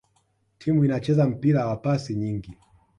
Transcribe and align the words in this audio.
timu 0.59 0.85
inacheza 0.85 1.27
mpira 1.29 1.67
wa 1.67 1.77
pasi 1.77 2.15
nyingi 2.15 2.57